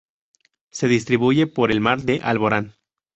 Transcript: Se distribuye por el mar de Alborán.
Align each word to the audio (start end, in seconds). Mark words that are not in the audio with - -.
Se 0.71 0.87
distribuye 0.87 1.45
por 1.45 1.71
el 1.71 1.79
mar 1.79 2.01
de 2.01 2.21
Alborán. 2.23 2.73